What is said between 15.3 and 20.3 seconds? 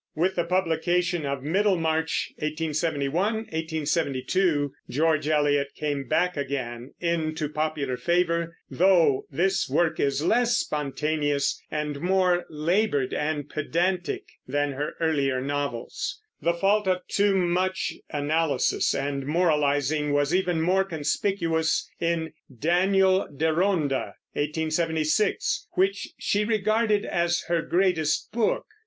novels. The fault of too much analysis and moralizing